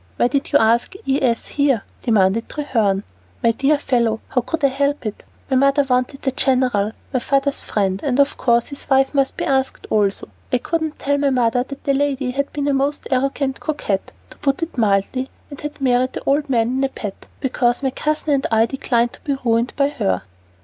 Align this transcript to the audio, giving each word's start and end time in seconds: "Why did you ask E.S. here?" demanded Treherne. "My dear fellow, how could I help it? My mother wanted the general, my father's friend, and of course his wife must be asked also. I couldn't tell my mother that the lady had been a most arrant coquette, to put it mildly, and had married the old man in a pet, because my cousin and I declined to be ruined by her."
"Why 0.17 0.27
did 0.29 0.51
you 0.51 0.57
ask 0.57 0.95
E.S. 1.05 1.45
here?" 1.45 1.83
demanded 2.01 2.49
Treherne. 2.49 3.03
"My 3.43 3.51
dear 3.51 3.77
fellow, 3.77 4.19
how 4.29 4.41
could 4.41 4.63
I 4.65 4.69
help 4.69 5.05
it? 5.05 5.25
My 5.47 5.55
mother 5.55 5.83
wanted 5.83 6.23
the 6.23 6.31
general, 6.31 6.93
my 7.13 7.19
father's 7.19 7.63
friend, 7.63 8.01
and 8.03 8.19
of 8.19 8.35
course 8.35 8.69
his 8.69 8.89
wife 8.89 9.13
must 9.13 9.37
be 9.37 9.45
asked 9.45 9.85
also. 9.91 10.27
I 10.51 10.57
couldn't 10.57 10.97
tell 10.97 11.19
my 11.19 11.29
mother 11.29 11.61
that 11.61 11.83
the 11.83 11.93
lady 11.93 12.31
had 12.31 12.51
been 12.51 12.67
a 12.67 12.73
most 12.73 13.07
arrant 13.11 13.59
coquette, 13.59 14.11
to 14.31 14.39
put 14.39 14.63
it 14.63 14.75
mildly, 14.75 15.29
and 15.51 15.61
had 15.61 15.79
married 15.79 16.13
the 16.13 16.23
old 16.23 16.49
man 16.49 16.69
in 16.77 16.83
a 16.83 16.89
pet, 16.89 17.27
because 17.39 17.83
my 17.83 17.91
cousin 17.91 18.33
and 18.33 18.47
I 18.51 18.65
declined 18.65 19.13
to 19.13 19.21
be 19.21 19.37
ruined 19.45 19.73
by 19.75 19.89
her." 19.89 20.23